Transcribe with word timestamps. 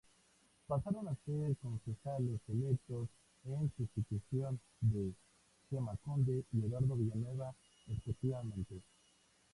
Pasaron 0.65 1.07
a 1.09 1.15
ser 1.25 1.55
concejales 1.57 2.41
electos 2.47 3.07
en 3.45 3.71
sustitución 3.77 4.59
de 4.79 5.11
Gema 5.69 5.95
Conde 5.97 6.43
y 6.51 6.63
Eduardo 6.65 6.95
Villanueva 6.95 7.53
respectivamente. 7.85 8.81